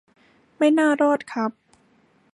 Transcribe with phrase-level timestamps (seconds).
[0.57, 1.51] ไม่น่ารอดครับ